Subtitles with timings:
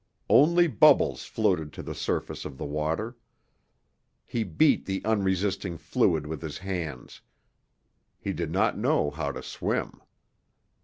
[0.31, 3.17] Only bubbles floated to the surface of the water.
[4.25, 7.21] He beat the unresisting fluid with his hands
[8.19, 10.01] he did not know how to swim.